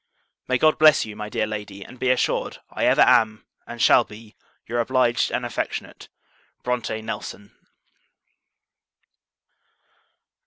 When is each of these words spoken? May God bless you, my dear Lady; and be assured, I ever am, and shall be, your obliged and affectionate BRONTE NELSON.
May 0.47 0.57
God 0.57 0.79
bless 0.79 1.05
you, 1.05 1.15
my 1.15 1.29
dear 1.29 1.45
Lady; 1.45 1.83
and 1.83 1.99
be 1.99 2.09
assured, 2.09 2.57
I 2.71 2.87
ever 2.87 3.03
am, 3.03 3.45
and 3.67 3.79
shall 3.79 4.03
be, 4.03 4.35
your 4.65 4.79
obliged 4.79 5.29
and 5.29 5.45
affectionate 5.45 6.09
BRONTE 6.63 7.03
NELSON. 7.03 7.51